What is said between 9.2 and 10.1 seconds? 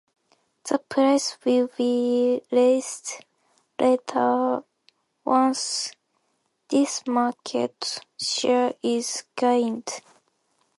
gained.